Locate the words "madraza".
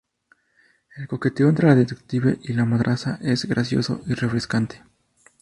2.65-3.19